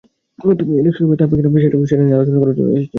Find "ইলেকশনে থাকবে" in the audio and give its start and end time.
0.81-1.35